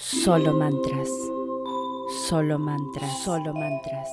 Solo 0.00 0.54
mantras. 0.54 1.10
Solo 2.26 2.58
mantras. 2.58 3.22
Solo 3.22 3.52
mantras. 3.52 4.08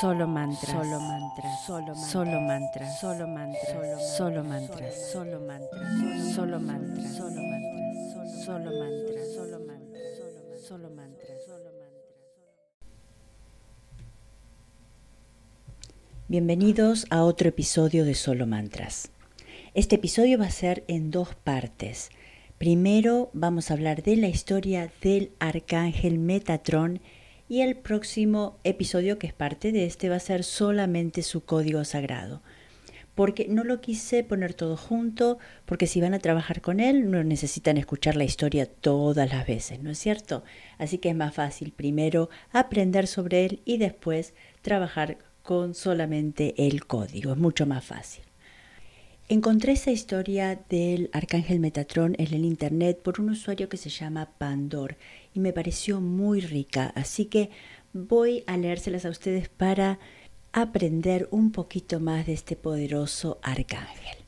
Solo 0.00 0.28
mantras. 0.28 0.70
Solo 0.70 1.00
mantras. 1.00 1.66
Solo 1.66 2.40
mantras. 2.40 3.00
Solo 3.00 3.26
mantras. 3.26 4.16
Solo 4.16 4.44
mantras. 4.44 4.94
Solo 5.10 5.40
mantras. 5.40 6.14
Solo 6.22 6.60
mantras. 6.60 7.10
Solo 7.16 7.40
mantras. 7.40 8.30
Solo 8.44 8.70
mantras. 8.70 9.34
Solo 9.34 9.58
mantras. 9.58 10.06
Solo 10.64 10.90
mantras. 10.90 11.44
Solo 11.44 11.70
mantras. 11.74 11.92
Bienvenidos 16.28 17.06
a 17.10 17.24
otro 17.24 17.48
episodio 17.48 18.04
de 18.04 18.14
Solo 18.14 18.46
Mantras. 18.46 19.10
Este 19.74 19.96
episodio 19.96 20.38
va 20.38 20.46
a 20.46 20.50
ser 20.50 20.84
en 20.86 21.10
dos 21.10 21.34
partes. 21.34 22.10
Primero 22.62 23.28
vamos 23.32 23.68
a 23.68 23.74
hablar 23.74 24.04
de 24.04 24.14
la 24.14 24.28
historia 24.28 24.88
del 25.02 25.32
arcángel 25.40 26.20
Metatron 26.20 27.00
y 27.48 27.62
el 27.62 27.76
próximo 27.76 28.60
episodio 28.62 29.18
que 29.18 29.26
es 29.26 29.32
parte 29.32 29.72
de 29.72 29.84
este 29.84 30.08
va 30.08 30.14
a 30.14 30.20
ser 30.20 30.44
solamente 30.44 31.24
su 31.24 31.44
código 31.44 31.84
sagrado. 31.84 32.40
Porque 33.16 33.48
no 33.48 33.64
lo 33.64 33.80
quise 33.80 34.22
poner 34.22 34.54
todo 34.54 34.76
junto, 34.76 35.38
porque 35.66 35.88
si 35.88 36.00
van 36.00 36.14
a 36.14 36.20
trabajar 36.20 36.60
con 36.60 36.78
él 36.78 37.10
no 37.10 37.24
necesitan 37.24 37.78
escuchar 37.78 38.14
la 38.14 38.22
historia 38.22 38.66
todas 38.66 39.28
las 39.28 39.44
veces, 39.44 39.82
¿no 39.82 39.90
es 39.90 39.98
cierto? 39.98 40.44
Así 40.78 40.98
que 40.98 41.08
es 41.08 41.16
más 41.16 41.34
fácil 41.34 41.72
primero 41.72 42.30
aprender 42.52 43.08
sobre 43.08 43.44
él 43.44 43.62
y 43.64 43.78
después 43.78 44.34
trabajar 44.60 45.18
con 45.42 45.74
solamente 45.74 46.54
el 46.64 46.86
código, 46.86 47.32
es 47.32 47.38
mucho 47.38 47.66
más 47.66 47.84
fácil. 47.84 48.22
Encontré 49.32 49.72
esa 49.72 49.90
historia 49.90 50.62
del 50.68 51.08
arcángel 51.14 51.58
Metatron 51.58 52.14
en 52.18 52.34
el 52.34 52.44
internet 52.44 53.00
por 53.00 53.18
un 53.18 53.30
usuario 53.30 53.70
que 53.70 53.78
se 53.78 53.88
llama 53.88 54.28
Pandor 54.36 54.98
y 55.32 55.40
me 55.40 55.54
pareció 55.54 56.02
muy 56.02 56.42
rica, 56.42 56.92
así 56.94 57.24
que 57.24 57.48
voy 57.94 58.44
a 58.46 58.58
leérselas 58.58 59.06
a 59.06 59.08
ustedes 59.08 59.48
para 59.48 59.98
aprender 60.52 61.28
un 61.30 61.50
poquito 61.50 61.98
más 61.98 62.26
de 62.26 62.34
este 62.34 62.56
poderoso 62.56 63.38
arcángel. 63.40 64.18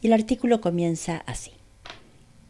Y 0.00 0.06
el 0.06 0.14
artículo 0.14 0.62
comienza 0.62 1.18
así. 1.26 1.52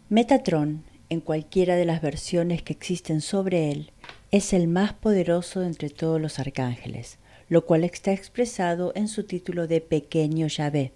Metatron, 0.08 0.84
en 1.08 1.20
cualquiera 1.20 1.74
de 1.74 1.84
las 1.84 2.00
versiones 2.00 2.62
que 2.62 2.74
existen 2.74 3.20
sobre 3.20 3.72
él, 3.72 3.91
es 4.30 4.52
el 4.52 4.69
más 4.69 4.92
poderoso 4.92 5.64
entre 5.64 5.91
todos 5.91 6.20
los 6.20 6.39
arcángeles, 6.39 7.19
lo 7.48 7.67
cual 7.67 7.83
está 7.83 8.12
expresado 8.12 8.92
en 8.94 9.08
su 9.08 9.24
título 9.24 9.67
de 9.67 9.80
Pequeño 9.80 10.46
Yahvé 10.46 10.92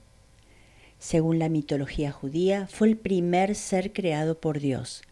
según 0.99 1.39
la 1.39 1.49
mitología 1.49 2.11
judía, 2.11 2.67
fue 2.69 2.89
el 2.89 2.97
primer 2.97 3.55
ser 3.55 3.93
creado 3.93 4.41
por 4.41 4.61
Dios. 4.61 5.03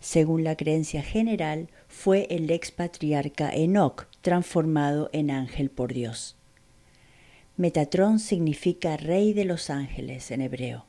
Según 0.00 0.44
la 0.44 0.56
creencia 0.56 1.02
general, 1.02 1.68
fue 1.88 2.26
el 2.30 2.50
expatriarca 2.50 3.50
Enoch, 3.54 4.06
transformado 4.20 5.10
en 5.12 5.30
ángel 5.30 5.70
por 5.70 5.92
Dios. 5.92 6.36
Metatron 7.56 8.18
significa 8.18 8.96
rey 8.96 9.32
de 9.32 9.44
los 9.44 9.70
ángeles 9.70 10.30
en 10.30 10.40
hebreo. 10.40 10.86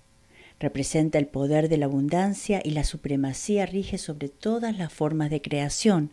Representa 0.59 1.17
el 1.19 1.27
poder 1.27 1.69
de 1.69 1.77
la 1.77 1.85
abundancia 1.85 2.61
y 2.63 2.71
la 2.71 2.85
supremacía 2.85 3.65
rige 3.65 3.97
sobre 3.97 4.29
todas 4.29 4.77
las 4.77 4.91
formas 4.91 5.29
de 5.29 5.41
creación 5.41 6.11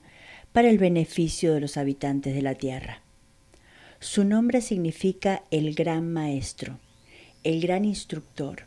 para 0.53 0.69
el 0.69 0.79
beneficio 0.79 1.55
de 1.55 1.61
los 1.61 1.77
habitantes 1.77 2.35
de 2.35 2.43
la 2.43 2.55
tierra. 2.55 3.03
Su 4.01 4.25
nombre 4.25 4.61
significa 4.61 5.45
el 5.51 5.75
gran 5.75 6.13
maestro 6.13 6.79
el 7.45 7.61
gran 7.61 7.85
instructor. 7.85 8.63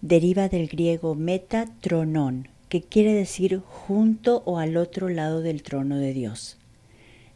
Deriva 0.00 0.48
del 0.48 0.68
griego 0.68 1.14
metatronon, 1.14 2.48
que 2.68 2.82
quiere 2.82 3.12
decir 3.12 3.60
junto 3.60 4.42
o 4.46 4.58
al 4.58 4.76
otro 4.76 5.08
lado 5.08 5.42
del 5.42 5.62
trono 5.62 5.98
de 5.98 6.12
Dios. 6.12 6.56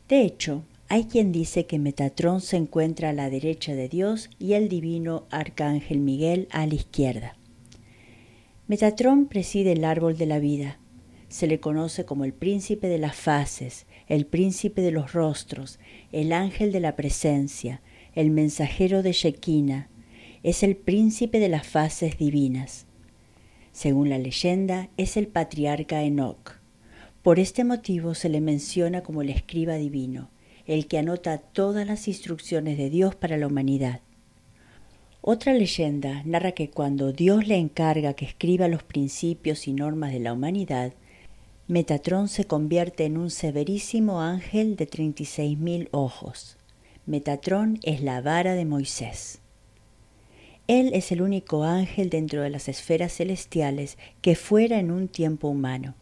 De 0.09 0.23
hecho, 0.23 0.63
hay 0.89 1.05
quien 1.05 1.33
dice 1.33 1.67
que 1.67 1.79
Metatrón 1.79 2.41
se 2.41 2.57
encuentra 2.57 3.11
a 3.11 3.13
la 3.13 3.29
derecha 3.29 3.75
de 3.75 3.91
Dios 3.91 4.31
y 4.39 4.55
el 4.55 4.71
divino 4.71 5.25
arcángel 5.31 6.01
Miguel 6.01 6.49
a 6.51 6.67
la 6.67 6.75
izquierda. 6.75 7.37
Metatrón 8.69 9.27
preside 9.27 9.73
el 9.73 9.85
árbol 9.85 10.17
de 10.17 10.27
la 10.27 10.39
vida. 10.39 10.79
Se 11.29 11.47
le 11.47 11.61
conoce 11.61 12.07
como 12.07 12.25
el 12.25 12.33
príncipe 12.33 12.89
de 12.89 12.97
las 12.97 13.17
fases, 13.17 13.85
el 14.07 14.25
príncipe 14.25 14.81
de 14.81 14.93
los 14.93 15.13
rostros, 15.13 15.79
el 16.11 16.33
ángel 16.33 16.73
de 16.73 16.81
la 16.81 16.97
presencia, 16.97 17.83
el 18.15 18.31
mensajero 18.31 19.03
de 19.03 19.13
Shekinah, 19.13 19.89
es 20.43 20.63
el 20.63 20.77
príncipe 20.77 21.41
de 21.41 21.49
las 21.49 21.67
fases 21.67 22.19
divinas. 22.19 22.87
Según 23.73 24.09
la 24.09 24.19
leyenda, 24.19 24.89
es 24.97 25.17
el 25.17 25.29
patriarca 25.29 26.03
Enoch. 26.03 26.59
Por 27.23 27.39
este 27.39 27.65
motivo 27.65 28.15
se 28.15 28.29
le 28.29 28.41
menciona 28.41 29.03
como 29.03 29.23
el 29.23 29.31
escriba 29.31 29.75
divino, 29.75 30.31
el 30.67 30.87
que 30.87 30.99
anota 30.99 31.39
todas 31.39 31.87
las 31.87 32.09
instrucciones 32.09 32.79
de 32.79 32.91
Dios 32.91 33.15
para 33.15 33.37
la 33.37 33.47
humanidad. 33.47 34.01
Otra 35.21 35.53
leyenda 35.53 36.23
narra 36.25 36.53
que 36.53 36.71
cuando 36.71 37.13
Dios 37.13 37.47
le 37.47 37.57
encarga 37.57 38.15
que 38.15 38.25
escriba 38.25 38.69
los 38.69 38.83
principios 38.83 39.67
y 39.67 39.73
normas 39.73 40.13
de 40.13 40.21
la 40.21 40.33
humanidad, 40.33 40.95
Metatrón 41.67 42.29
se 42.29 42.47
convierte 42.47 43.05
en 43.05 43.19
un 43.19 43.31
severísimo 43.31 44.23
ángel 44.23 44.77
de 44.77 44.87
treinta 44.87 45.23
y 45.23 45.27
seis 45.27 45.59
mil 45.59 45.89
ojos. 45.91 46.57
Metatrón 47.05 47.79
es 47.83 48.01
la 48.01 48.23
vara 48.23 48.55
de 48.55 48.65
Moisés. 48.65 49.41
Él 50.69 50.91
es 50.93 51.13
el 51.13 51.23
único 51.23 51.65
ángel 51.65 52.11
dentro 52.11 52.43
de 52.43 52.51
las 52.51 52.69
esferas 52.69 53.15
celestiales 53.15 53.97
que 54.21 54.37
fuera 54.37 54.79
en 54.79 54.91
un 54.91 55.09
tiempo 55.09 55.49
humano. 55.49 55.95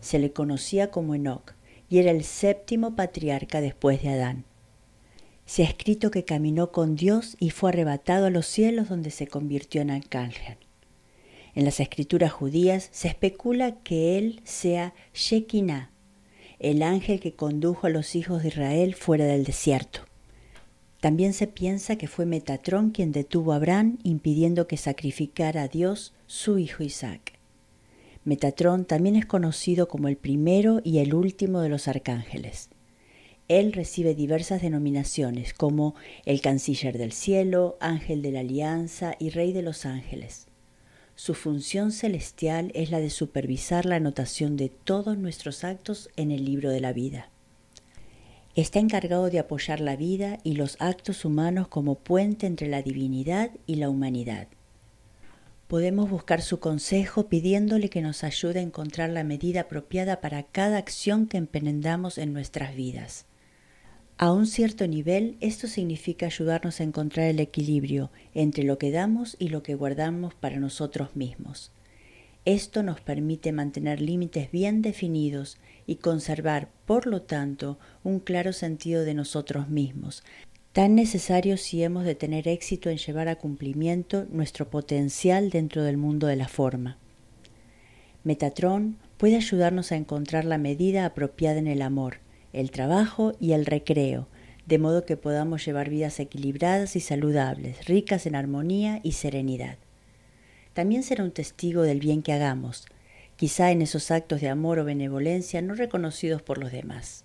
Se 0.00 0.18
le 0.18 0.32
conocía 0.32 0.90
como 0.90 1.14
Enoch 1.14 1.52
y 1.90 1.98
era 1.98 2.10
el 2.10 2.24
séptimo 2.24 2.96
patriarca 2.96 3.60
después 3.60 4.02
de 4.02 4.08
Adán. 4.08 4.44
Se 5.44 5.62
ha 5.62 5.66
escrito 5.66 6.10
que 6.10 6.24
caminó 6.24 6.72
con 6.72 6.96
Dios 6.96 7.36
y 7.38 7.50
fue 7.50 7.68
arrebatado 7.68 8.26
a 8.26 8.30
los 8.30 8.46
cielos 8.46 8.88
donde 8.88 9.10
se 9.10 9.26
convirtió 9.26 9.82
en 9.82 9.90
arcángel. 9.90 10.56
En 11.54 11.66
las 11.66 11.78
escrituras 11.78 12.32
judías 12.32 12.88
se 12.90 13.08
especula 13.08 13.82
que 13.82 14.16
él 14.16 14.40
sea 14.42 14.94
Shekinah, 15.12 15.90
el 16.58 16.82
ángel 16.82 17.20
que 17.20 17.34
condujo 17.34 17.86
a 17.86 17.90
los 17.90 18.14
hijos 18.14 18.42
de 18.42 18.48
Israel 18.48 18.94
fuera 18.94 19.26
del 19.26 19.44
desierto. 19.44 20.07
También 21.00 21.32
se 21.32 21.46
piensa 21.46 21.96
que 21.96 22.08
fue 22.08 22.26
Metatrón 22.26 22.90
quien 22.90 23.12
detuvo 23.12 23.52
a 23.52 23.56
Abraham 23.56 23.98
impidiendo 24.02 24.66
que 24.66 24.76
sacrificara 24.76 25.62
a 25.62 25.68
Dios 25.68 26.12
su 26.26 26.58
hijo 26.58 26.82
Isaac. 26.82 27.38
Metatrón 28.24 28.84
también 28.84 29.14
es 29.14 29.24
conocido 29.24 29.88
como 29.88 30.08
el 30.08 30.16
primero 30.16 30.80
y 30.82 30.98
el 30.98 31.14
último 31.14 31.60
de 31.60 31.68
los 31.68 31.86
arcángeles. 31.86 32.68
Él 33.46 33.72
recibe 33.72 34.14
diversas 34.14 34.60
denominaciones 34.60 35.54
como 35.54 35.94
el 36.26 36.40
canciller 36.40 36.98
del 36.98 37.12
cielo, 37.12 37.78
ángel 37.80 38.20
de 38.20 38.32
la 38.32 38.40
alianza 38.40 39.14
y 39.18 39.30
rey 39.30 39.52
de 39.52 39.62
los 39.62 39.86
ángeles. 39.86 40.48
Su 41.14 41.34
función 41.34 41.90
celestial 41.90 42.70
es 42.74 42.90
la 42.90 43.00
de 43.00 43.10
supervisar 43.10 43.86
la 43.86 43.96
anotación 43.96 44.56
de 44.56 44.68
todos 44.68 45.16
nuestros 45.16 45.64
actos 45.64 46.10
en 46.16 46.30
el 46.30 46.44
libro 46.44 46.70
de 46.70 46.80
la 46.80 46.92
vida. 46.92 47.30
Está 48.54 48.78
encargado 48.78 49.30
de 49.30 49.38
apoyar 49.38 49.80
la 49.80 49.96
vida 49.96 50.38
y 50.42 50.54
los 50.54 50.76
actos 50.80 51.24
humanos 51.24 51.68
como 51.68 51.94
puente 51.94 52.46
entre 52.46 52.68
la 52.68 52.82
divinidad 52.82 53.50
y 53.66 53.76
la 53.76 53.88
humanidad. 53.88 54.48
Podemos 55.68 56.08
buscar 56.08 56.40
su 56.40 56.60
consejo 56.60 57.28
pidiéndole 57.28 57.90
que 57.90 58.00
nos 58.00 58.24
ayude 58.24 58.60
a 58.60 58.62
encontrar 58.62 59.10
la 59.10 59.22
medida 59.22 59.60
apropiada 59.60 60.20
para 60.20 60.42
cada 60.42 60.78
acción 60.78 61.26
que 61.26 61.36
emprendamos 61.36 62.16
en 62.16 62.32
nuestras 62.32 62.74
vidas. 62.74 63.26
A 64.16 64.32
un 64.32 64.46
cierto 64.46 64.88
nivel, 64.88 65.36
esto 65.40 65.68
significa 65.68 66.26
ayudarnos 66.26 66.80
a 66.80 66.84
encontrar 66.84 67.26
el 67.26 67.38
equilibrio 67.38 68.10
entre 68.34 68.64
lo 68.64 68.76
que 68.78 68.90
damos 68.90 69.36
y 69.38 69.50
lo 69.50 69.62
que 69.62 69.76
guardamos 69.76 70.34
para 70.34 70.58
nosotros 70.58 71.14
mismos. 71.14 71.70
Esto 72.48 72.82
nos 72.82 73.02
permite 73.02 73.52
mantener 73.52 74.00
límites 74.00 74.50
bien 74.50 74.80
definidos 74.80 75.58
y 75.86 75.96
conservar, 75.96 76.70
por 76.86 77.06
lo 77.06 77.20
tanto, 77.20 77.78
un 78.02 78.20
claro 78.20 78.54
sentido 78.54 79.04
de 79.04 79.12
nosotros 79.12 79.68
mismos, 79.68 80.24
tan 80.72 80.94
necesario 80.94 81.58
si 81.58 81.82
hemos 81.82 82.06
de 82.06 82.14
tener 82.14 82.48
éxito 82.48 82.88
en 82.88 82.96
llevar 82.96 83.28
a 83.28 83.36
cumplimiento 83.36 84.24
nuestro 84.30 84.70
potencial 84.70 85.50
dentro 85.50 85.82
del 85.82 85.98
mundo 85.98 86.26
de 86.26 86.36
la 86.36 86.48
forma. 86.48 86.96
Metatron 88.24 88.96
puede 89.18 89.36
ayudarnos 89.36 89.92
a 89.92 89.96
encontrar 89.96 90.46
la 90.46 90.56
medida 90.56 91.04
apropiada 91.04 91.58
en 91.58 91.66
el 91.66 91.82
amor, 91.82 92.20
el 92.54 92.70
trabajo 92.70 93.34
y 93.38 93.52
el 93.52 93.66
recreo, 93.66 94.26
de 94.64 94.78
modo 94.78 95.04
que 95.04 95.18
podamos 95.18 95.66
llevar 95.66 95.90
vidas 95.90 96.18
equilibradas 96.18 96.96
y 96.96 97.00
saludables, 97.00 97.84
ricas 97.84 98.24
en 98.24 98.36
armonía 98.36 99.00
y 99.02 99.12
serenidad. 99.12 99.76
También 100.78 101.02
será 101.02 101.24
un 101.24 101.32
testigo 101.32 101.82
del 101.82 101.98
bien 101.98 102.22
que 102.22 102.32
hagamos, 102.32 102.86
quizá 103.34 103.72
en 103.72 103.82
esos 103.82 104.12
actos 104.12 104.40
de 104.40 104.48
amor 104.48 104.78
o 104.78 104.84
benevolencia 104.84 105.60
no 105.60 105.74
reconocidos 105.74 106.40
por 106.40 106.58
los 106.58 106.70
demás. 106.70 107.24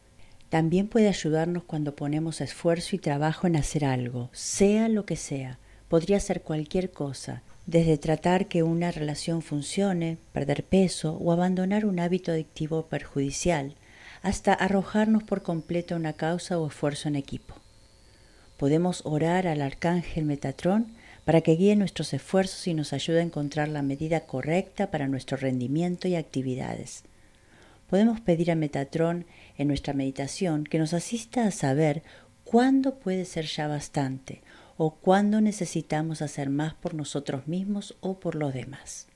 También 0.49 0.87
puede 0.87 1.07
ayudarnos 1.07 1.63
cuando 1.63 1.95
ponemos 1.95 2.41
esfuerzo 2.41 2.95
y 2.95 2.97
trabajo 2.97 3.45
en 3.45 3.55
hacer 3.55 3.85
algo, 3.85 4.31
sea 4.33 4.89
lo 4.89 5.05
que 5.05 5.17
sea. 5.17 5.59
Podría 5.87 6.19
ser 6.19 6.41
cualquier 6.41 6.89
cosa, 6.89 7.43
desde 7.67 7.99
tratar 7.99 8.47
que 8.47 8.63
una 8.63 8.89
relación 8.89 9.43
funcione, 9.43 10.17
perder 10.31 10.63
peso 10.63 11.19
o 11.21 11.31
abandonar 11.31 11.85
un 11.85 11.99
hábito 11.99 12.31
adictivo 12.31 12.87
perjudicial, 12.87 13.75
hasta 14.23 14.51
arrojarnos 14.55 15.21
por 15.21 15.43
completo 15.43 15.93
a 15.93 15.99
una 15.99 16.13
causa 16.13 16.57
o 16.57 16.65
esfuerzo 16.65 17.07
en 17.07 17.17
equipo. 17.17 17.53
Podemos 18.57 19.03
orar 19.05 19.45
al 19.45 19.61
arcángel 19.61 20.25
Metatrón 20.25 20.87
para 21.25 21.41
que 21.41 21.55
guíe 21.55 21.75
nuestros 21.75 22.13
esfuerzos 22.13 22.67
y 22.67 22.73
nos 22.73 22.93
ayude 22.93 23.19
a 23.19 23.23
encontrar 23.23 23.69
la 23.69 23.81
medida 23.81 24.21
correcta 24.21 24.91
para 24.91 25.07
nuestro 25.07 25.37
rendimiento 25.37 26.07
y 26.07 26.15
actividades. 26.15 27.03
Podemos 27.89 28.19
pedir 28.19 28.51
a 28.51 28.55
Metatrón 28.55 29.25
en 29.57 29.67
nuestra 29.67 29.93
meditación 29.93 30.63
que 30.63 30.79
nos 30.79 30.93
asista 30.93 31.45
a 31.45 31.51
saber 31.51 32.03
cuándo 32.43 32.95
puede 32.95 33.25
ser 33.25 33.45
ya 33.45 33.67
bastante 33.67 34.41
o 34.77 34.95
cuándo 34.95 35.41
necesitamos 35.41 36.21
hacer 36.21 36.49
más 36.49 36.73
por 36.73 36.93
nosotros 36.93 37.47
mismos 37.47 37.95
o 38.01 38.19
por 38.19 38.35
los 38.35 38.53
demás. 38.53 39.07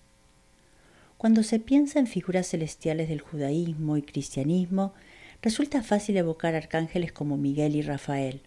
Cuando 1.17 1.41
se 1.41 1.59
piensa 1.59 1.99
en 1.99 2.05
figuras 2.05 2.47
celestiales 2.47 3.09
del 3.09 3.21
judaísmo 3.21 3.97
y 3.97 4.03
cristianismo, 4.03 4.93
resulta 5.41 5.81
fácil 5.81 6.17
evocar 6.17 6.53
arcángeles 6.53 7.11
como 7.11 7.37
Miguel 7.37 7.75
y 7.75 7.81
Rafael. 7.81 8.41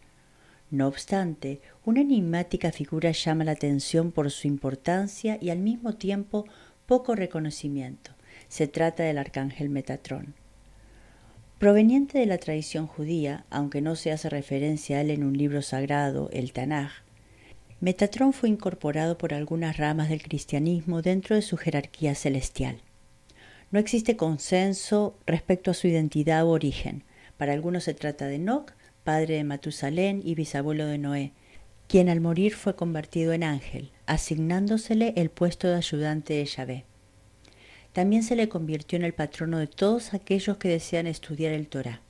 No 0.70 0.86
obstante, 0.86 1.60
una 1.84 2.00
enigmática 2.00 2.70
figura 2.70 3.10
llama 3.10 3.44
la 3.44 3.52
atención 3.52 4.12
por 4.12 4.30
su 4.30 4.46
importancia 4.46 5.36
y 5.40 5.50
al 5.50 5.58
mismo 5.58 5.94
tiempo 5.94 6.44
poco 6.86 7.14
reconocimiento. 7.14 8.12
Se 8.48 8.68
trata 8.68 9.02
del 9.02 9.18
arcángel 9.18 9.68
Metatrón. 9.68 10.34
Proveniente 11.58 12.18
de 12.18 12.26
la 12.26 12.38
tradición 12.38 12.86
judía, 12.86 13.44
aunque 13.50 13.80
no 13.80 13.96
se 13.96 14.12
hace 14.12 14.28
referencia 14.28 14.98
a 14.98 15.00
él 15.02 15.10
en 15.10 15.24
un 15.24 15.36
libro 15.36 15.60
sagrado, 15.60 16.30
el 16.32 16.52
Tanaj, 16.52 16.92
Metatrón 17.80 18.34
fue 18.34 18.50
incorporado 18.50 19.16
por 19.16 19.32
algunas 19.32 19.78
ramas 19.78 20.10
del 20.10 20.22
cristianismo 20.22 21.00
dentro 21.00 21.34
de 21.34 21.40
su 21.40 21.56
jerarquía 21.56 22.14
celestial. 22.14 22.76
No 23.70 23.78
existe 23.78 24.16
consenso 24.16 25.16
respecto 25.24 25.70
a 25.70 25.74
su 25.74 25.88
identidad 25.88 26.44
o 26.44 26.50
origen. 26.50 27.04
Para 27.38 27.54
algunos 27.54 27.84
se 27.84 27.94
trata 27.94 28.26
de 28.26 28.34
Enoch, 28.34 28.72
padre 29.04 29.36
de 29.36 29.44
Matusalén 29.44 30.22
y 30.24 30.34
bisabuelo 30.34 30.86
de 30.86 30.98
Noé, 30.98 31.32
quien 31.88 32.08
al 32.08 32.20
morir 32.20 32.54
fue 32.54 32.76
convertido 32.76 33.32
en 33.32 33.42
ángel, 33.42 33.90
asignándosele 34.06 35.14
el 35.16 35.30
puesto 35.30 35.68
de 35.68 35.76
ayudante 35.76 36.34
de 36.34 36.44
Yahvé 36.44 36.84
también 37.92 38.22
se 38.22 38.36
le 38.36 38.48
convirtió 38.48 38.96
en 38.96 39.04
el 39.04 39.14
patrono 39.14 39.58
de 39.58 39.66
todos 39.66 40.14
aquellos 40.14 40.58
que 40.58 40.68
desean 40.68 41.06
estudiar 41.06 41.52
el 41.52 41.66
Torah. 41.66 42.00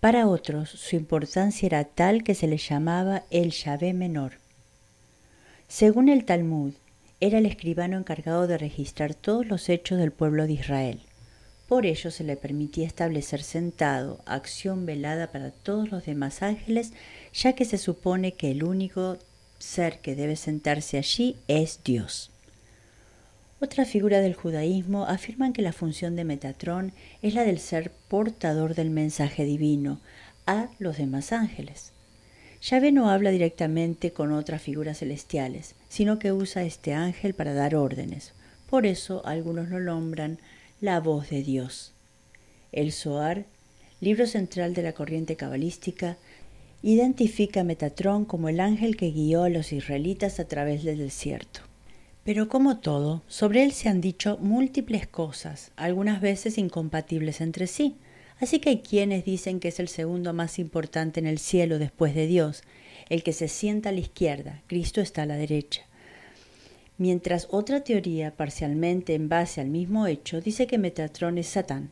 Para 0.00 0.26
otros, 0.26 0.70
su 0.70 0.96
importancia 0.96 1.66
era 1.66 1.84
tal 1.84 2.24
que 2.24 2.34
se 2.34 2.48
le 2.48 2.56
llamaba 2.56 3.22
el 3.30 3.50
Yahvé 3.50 3.92
menor. 3.92 4.32
Según 5.68 6.08
el 6.08 6.24
Talmud, 6.24 6.72
era 7.20 7.38
el 7.38 7.46
escribano 7.46 7.98
encargado 7.98 8.46
de 8.46 8.58
registrar 8.58 9.14
todos 9.14 9.46
los 9.46 9.68
hechos 9.68 9.98
del 9.98 10.10
pueblo 10.10 10.46
de 10.46 10.54
Israel. 10.54 11.00
Por 11.70 11.86
ello 11.86 12.10
se 12.10 12.24
le 12.24 12.36
permitía 12.36 12.84
establecer 12.84 13.44
sentado, 13.44 14.20
acción 14.26 14.86
velada 14.86 15.30
para 15.30 15.52
todos 15.52 15.92
los 15.92 16.04
demás 16.04 16.42
ángeles, 16.42 16.92
ya 17.32 17.52
que 17.52 17.64
se 17.64 17.78
supone 17.78 18.32
que 18.32 18.50
el 18.50 18.64
único 18.64 19.18
ser 19.60 20.00
que 20.00 20.16
debe 20.16 20.34
sentarse 20.34 20.98
allí 20.98 21.36
es 21.46 21.78
Dios. 21.84 22.32
Otra 23.60 23.84
figura 23.84 24.20
del 24.20 24.34
judaísmo 24.34 25.04
afirman 25.04 25.52
que 25.52 25.62
la 25.62 25.72
función 25.72 26.16
de 26.16 26.24
Metatrón 26.24 26.92
es 27.22 27.34
la 27.34 27.44
del 27.44 27.60
ser 27.60 27.92
portador 28.08 28.74
del 28.74 28.90
mensaje 28.90 29.44
divino 29.44 30.00
a 30.46 30.70
los 30.80 30.96
demás 30.96 31.30
ángeles. 31.30 31.92
Yahvé 32.62 32.90
no 32.90 33.10
habla 33.10 33.30
directamente 33.30 34.12
con 34.12 34.32
otras 34.32 34.60
figuras 34.60 34.98
celestiales, 34.98 35.76
sino 35.88 36.18
que 36.18 36.32
usa 36.32 36.64
este 36.64 36.94
ángel 36.94 37.32
para 37.32 37.54
dar 37.54 37.76
órdenes. 37.76 38.32
Por 38.68 38.86
eso 38.86 39.24
algunos 39.24 39.68
lo 39.68 39.78
nombran 39.78 40.40
la 40.80 40.98
voz 40.98 41.28
de 41.28 41.42
Dios. 41.42 41.92
El 42.72 42.92
Zohar, 42.92 43.44
libro 44.00 44.26
central 44.26 44.72
de 44.72 44.82
la 44.82 44.94
corriente 44.94 45.36
cabalística, 45.36 46.16
identifica 46.82 47.60
a 47.60 47.64
Metatrón 47.64 48.24
como 48.24 48.48
el 48.48 48.60
ángel 48.60 48.96
que 48.96 49.10
guió 49.10 49.42
a 49.42 49.50
los 49.50 49.72
israelitas 49.72 50.40
a 50.40 50.46
través 50.46 50.82
del 50.82 50.96
desierto. 50.96 51.60
Pero 52.24 52.48
como 52.48 52.78
todo, 52.78 53.22
sobre 53.28 53.62
él 53.62 53.72
se 53.72 53.90
han 53.90 54.00
dicho 54.00 54.38
múltiples 54.40 55.06
cosas, 55.06 55.70
algunas 55.76 56.22
veces 56.22 56.56
incompatibles 56.56 57.42
entre 57.42 57.66
sí. 57.66 57.96
Así 58.38 58.58
que 58.58 58.70
hay 58.70 58.78
quienes 58.80 59.26
dicen 59.26 59.60
que 59.60 59.68
es 59.68 59.80
el 59.80 59.88
segundo 59.88 60.32
más 60.32 60.58
importante 60.58 61.20
en 61.20 61.26
el 61.26 61.38
cielo 61.38 61.78
después 61.78 62.14
de 62.14 62.26
Dios, 62.26 62.62
el 63.10 63.22
que 63.22 63.34
se 63.34 63.48
sienta 63.48 63.90
a 63.90 63.92
la 63.92 64.00
izquierda, 64.00 64.62
Cristo 64.66 65.02
está 65.02 65.22
a 65.22 65.26
la 65.26 65.36
derecha. 65.36 65.82
Mientras 67.00 67.48
otra 67.50 67.82
teoría, 67.82 68.30
parcialmente 68.30 69.14
en 69.14 69.30
base 69.30 69.62
al 69.62 69.70
mismo 69.70 70.06
hecho, 70.06 70.42
dice 70.42 70.66
que 70.66 70.76
Metatrón 70.76 71.38
es 71.38 71.46
Satán, 71.46 71.88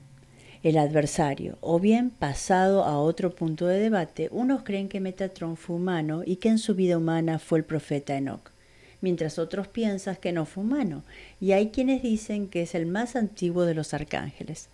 el 0.62 0.76
adversario, 0.76 1.56
o 1.62 1.81
bien 1.81 2.10
pasado 2.10 2.84
a 2.84 2.99
otro 2.99 3.34
punto 3.34 3.66
de 3.66 3.78
debate, 3.78 4.28
unos 4.31 4.64
creen 4.64 4.90
que 4.90 5.00
Metatrón 5.00 5.56
fue 5.56 5.76
humano 5.76 6.25
y 6.26 6.37
que 6.37 6.50
en 6.50 6.58
su 6.58 6.75
vida 6.75 6.99
humana 6.99 7.38
fue 7.38 7.56
el 7.56 7.64
profeta 7.64 8.19
Enoch 8.19 8.52
mientras 9.00 9.38
otros 9.38 9.69
piensan 9.69 10.16
que 10.16 10.32
no 10.32 10.44
fue 10.44 10.64
humano, 10.64 11.05
y 11.40 11.52
hay 11.52 11.69
quienes 11.69 12.02
dicen 12.02 12.49
que 12.49 12.61
es 12.62 12.75
el 12.75 12.84
más 12.84 13.16
antiguo 13.16 13.64
de 13.64 13.75
los 13.75 13.94
arcángeles. 13.94 14.69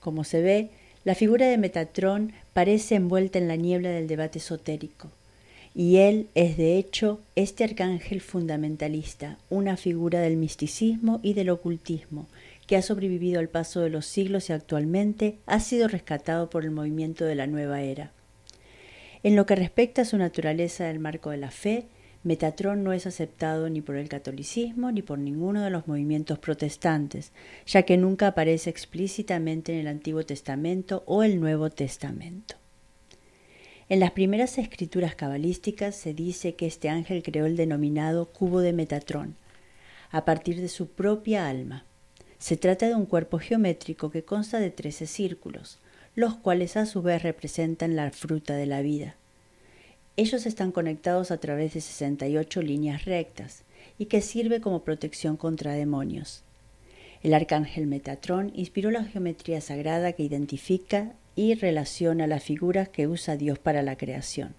Como 0.00 0.24
se 0.24 0.42
ve, 0.42 0.70
la 1.04 1.14
figura 1.14 1.46
de 1.46 1.58
Metatrón 1.58 2.32
parece 2.52 2.96
envuelta 2.96 3.38
en 3.38 3.48
la 3.48 3.56
niebla 3.56 3.90
del 3.90 4.08
debate 4.08 4.40
esotérico, 4.40 5.10
y 5.78 5.98
él 5.98 6.28
es 6.34 6.56
de 6.56 6.76
hecho 6.76 7.20
este 7.36 7.62
arcángel 7.62 8.20
fundamentalista, 8.20 9.38
una 9.48 9.76
figura 9.76 10.18
del 10.18 10.36
misticismo 10.36 11.20
y 11.22 11.34
del 11.34 11.50
ocultismo, 11.50 12.26
que 12.66 12.76
ha 12.76 12.82
sobrevivido 12.82 13.38
al 13.38 13.48
paso 13.48 13.78
de 13.78 13.88
los 13.88 14.04
siglos 14.04 14.50
y 14.50 14.54
actualmente 14.54 15.36
ha 15.46 15.60
sido 15.60 15.86
rescatado 15.86 16.50
por 16.50 16.64
el 16.64 16.72
movimiento 16.72 17.24
de 17.26 17.36
la 17.36 17.46
nueva 17.46 17.80
era. 17.80 18.10
En 19.22 19.36
lo 19.36 19.46
que 19.46 19.54
respecta 19.54 20.02
a 20.02 20.04
su 20.04 20.18
naturaleza 20.18 20.86
del 20.86 20.98
marco 20.98 21.30
de 21.30 21.36
la 21.36 21.52
fe, 21.52 21.84
Metatrón 22.24 22.82
no 22.82 22.92
es 22.92 23.06
aceptado 23.06 23.70
ni 23.70 23.80
por 23.80 23.94
el 23.94 24.08
catolicismo 24.08 24.90
ni 24.90 25.02
por 25.02 25.20
ninguno 25.20 25.62
de 25.62 25.70
los 25.70 25.86
movimientos 25.86 26.40
protestantes, 26.40 27.30
ya 27.68 27.84
que 27.84 27.96
nunca 27.96 28.26
aparece 28.26 28.68
explícitamente 28.68 29.74
en 29.74 29.78
el 29.78 29.86
Antiguo 29.86 30.24
Testamento 30.24 31.04
o 31.06 31.22
el 31.22 31.38
Nuevo 31.38 31.70
Testamento. 31.70 32.56
En 33.90 34.00
las 34.00 34.10
primeras 34.10 34.58
escrituras 34.58 35.14
cabalísticas 35.14 35.96
se 35.96 36.12
dice 36.12 36.54
que 36.54 36.66
este 36.66 36.90
ángel 36.90 37.22
creó 37.22 37.46
el 37.46 37.56
denominado 37.56 38.26
cubo 38.26 38.60
de 38.60 38.74
Metatrón, 38.74 39.34
a 40.10 40.26
partir 40.26 40.60
de 40.60 40.68
su 40.68 40.88
propia 40.88 41.48
alma. 41.48 41.84
Se 42.38 42.58
trata 42.58 42.86
de 42.86 42.94
un 42.94 43.06
cuerpo 43.06 43.38
geométrico 43.38 44.10
que 44.10 44.24
consta 44.24 44.60
de 44.60 44.70
trece 44.70 45.06
círculos, 45.06 45.78
los 46.14 46.36
cuales 46.36 46.76
a 46.76 46.84
su 46.84 47.00
vez 47.00 47.22
representan 47.22 47.96
la 47.96 48.10
fruta 48.10 48.54
de 48.56 48.66
la 48.66 48.82
vida. 48.82 49.14
Ellos 50.18 50.44
están 50.44 50.70
conectados 50.70 51.30
a 51.30 51.38
través 51.38 51.72
de 51.72 51.80
68 51.80 52.60
líneas 52.60 53.06
rectas 53.06 53.62
y 53.98 54.06
que 54.06 54.20
sirve 54.20 54.60
como 54.60 54.82
protección 54.82 55.38
contra 55.38 55.72
demonios. 55.72 56.42
El 57.22 57.32
arcángel 57.32 57.86
Metatrón 57.86 58.52
inspiró 58.54 58.90
la 58.90 59.04
geometría 59.04 59.62
sagrada 59.62 60.12
que 60.12 60.24
identifica 60.24 61.14
y 61.38 61.54
relaciona 61.54 62.26
las 62.26 62.42
figuras 62.42 62.88
que 62.88 63.06
usa 63.06 63.36
Dios 63.36 63.60
para 63.60 63.80
la 63.82 63.96
creación. 63.96 64.56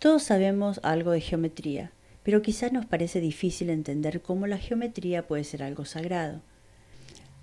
Todos 0.00 0.24
sabemos 0.24 0.80
algo 0.82 1.12
de 1.12 1.20
geometría, 1.20 1.92
pero 2.24 2.42
quizás 2.42 2.72
nos 2.72 2.84
parece 2.84 3.20
difícil 3.20 3.70
entender 3.70 4.22
cómo 4.22 4.48
la 4.48 4.58
geometría 4.58 5.28
puede 5.28 5.44
ser 5.44 5.62
algo 5.62 5.84
sagrado. 5.84 6.40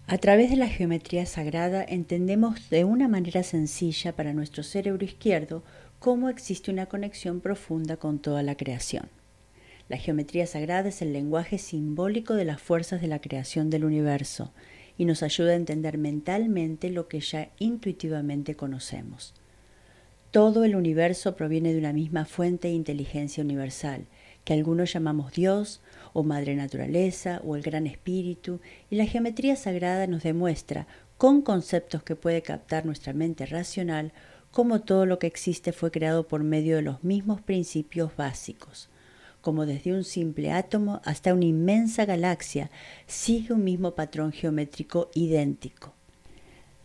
A 0.06 0.18
través 0.18 0.50
de 0.50 0.58
la 0.58 0.68
geometría 0.68 1.26
sagrada 1.26 1.86
entendemos 1.88 2.70
de 2.70 2.84
una 2.84 3.08
manera 3.08 3.42
sencilla 3.42 4.14
para 4.14 4.34
nuestro 4.34 4.64
cerebro 4.64 5.06
izquierdo 5.06 5.64
cómo 6.00 6.28
existe 6.28 6.72
una 6.72 6.88
conexión 6.88 7.40
profunda 7.40 7.96
con 7.96 8.20
toda 8.20 8.44
la 8.44 8.56
creación. 8.56 9.08
La 9.88 9.96
geometría 9.96 10.46
sagrada 10.46 10.90
es 10.90 11.02
el 11.02 11.14
lenguaje 11.14 11.58
simbólico 11.58 12.34
de 12.34 12.44
las 12.44 12.62
fuerzas 12.62 13.00
de 13.00 13.08
la 13.08 13.22
creación 13.22 13.70
del 13.70 13.86
universo 13.86 14.52
y 15.00 15.06
nos 15.06 15.24
ayuda 15.24 15.54
a 15.54 15.56
entender 15.56 15.98
mentalmente 15.98 16.90
lo 16.90 17.08
que 17.08 17.22
ya 17.22 17.52
intuitivamente 17.58 18.58
conocemos. 18.58 19.34
Todo 20.30 20.66
el 20.66 20.76
universo 20.76 21.38
proviene 21.38 21.72
de 21.72 21.80
una 21.80 21.94
misma 21.94 22.26
fuente 22.26 22.68
de 22.68 22.74
inteligencia 22.74 23.42
universal, 23.42 24.08
que 24.44 24.52
algunos 24.52 24.92
llamamos 24.92 25.32
Dios 25.32 25.80
o 26.12 26.24
Madre 26.24 26.54
Naturaleza 26.58 27.40
o 27.46 27.56
el 27.56 27.62
Gran 27.62 27.88
Espíritu, 27.88 28.60
y 28.90 28.98
la 28.98 29.06
geometría 29.06 29.56
sagrada 29.56 30.06
nos 30.06 30.24
demuestra, 30.24 30.86
con 31.18 31.44
conceptos 31.44 32.04
que 32.04 32.18
puede 32.18 32.42
captar 32.42 32.86
nuestra 32.86 33.14
mente 33.14 33.46
racional, 33.46 34.12
como 34.52 34.82
todo 34.82 35.06
lo 35.06 35.18
que 35.18 35.28
existe 35.28 35.72
fue 35.72 35.92
creado 35.92 36.28
por 36.28 36.44
medio 36.44 36.76
de 36.76 36.82
los 36.82 37.06
mismos 37.06 37.40
principios 37.40 38.18
básicos, 38.18 38.90
como 39.42 39.66
desde 39.66 39.94
un 39.94 40.04
simple 40.04 40.52
átomo 40.52 41.02
hasta 41.06 41.34
una 41.34 41.46
inmensa 41.46 42.06
galaxia 42.06 42.70
sigue 43.08 43.54
un 43.54 43.64
mismo 43.64 43.96
patrón 43.96 44.32
geométrico 44.32 45.10
idéntico. 45.14 45.94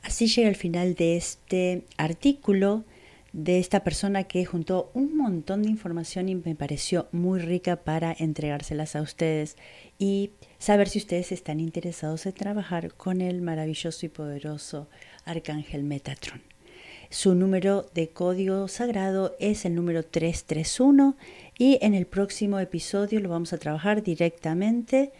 Así 0.02 0.26
llega 0.26 0.48
el 0.48 0.56
final 0.56 0.94
de 0.94 1.16
este 1.16 1.86
artículo 1.96 2.84
de 3.32 3.58
esta 3.58 3.82
persona 3.82 4.24
que 4.24 4.44
juntó 4.44 4.92
un 4.94 5.16
montón 5.16 5.62
de 5.62 5.70
información 5.70 6.28
y 6.28 6.36
me 6.36 6.54
pareció 6.54 7.08
muy 7.10 7.40
rica 7.40 7.82
para 7.82 8.14
entregárselas 8.16 8.94
a 8.94 9.02
ustedes 9.02 9.56
y 9.98 10.30
saber 10.58 10.88
si 10.88 10.98
ustedes 10.98 11.32
están 11.32 11.58
interesados 11.58 12.26
en 12.26 12.32
trabajar 12.32 12.94
con 12.94 13.20
el 13.20 13.42
maravilloso 13.42 14.06
y 14.06 14.08
poderoso 14.08 14.88
Arcángel 15.24 15.82
Metatron. 15.82 16.53
Su 17.10 17.34
número 17.34 17.86
de 17.94 18.08
código 18.08 18.68
sagrado 18.68 19.36
es 19.38 19.64
el 19.64 19.74
número 19.74 20.04
331 20.04 21.16
y 21.58 21.78
en 21.82 21.94
el 21.94 22.06
próximo 22.06 22.58
episodio 22.58 23.20
lo 23.20 23.28
vamos 23.28 23.52
a 23.52 23.58
trabajar 23.58 24.02
directamente 24.02 25.12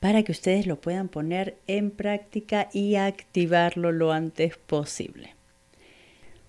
para 0.00 0.22
que 0.22 0.32
ustedes 0.32 0.66
lo 0.66 0.80
puedan 0.80 1.08
poner 1.08 1.56
en 1.66 1.90
práctica 1.90 2.68
y 2.72 2.96
activarlo 2.96 3.92
lo 3.92 4.12
antes 4.12 4.56
posible. 4.56 5.34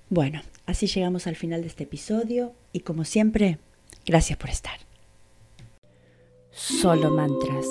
Bueno, 0.09 0.41
así 0.65 0.87
llegamos 0.87 1.27
al 1.27 1.35
final 1.35 1.61
de 1.61 1.67
este 1.67 1.83
episodio 1.83 2.53
y 2.73 2.81
como 2.81 3.05
siempre, 3.05 3.57
gracias 4.05 4.37
por 4.37 4.49
estar. 4.49 4.79
Solo 6.51 7.11
mantras. 7.11 7.65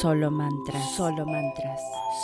Solo 0.00 0.30
mantras, 0.30 0.90
solo 0.94 1.24
mantras, 1.24 1.24
solo 1.24 1.24
mantras, 1.24 1.80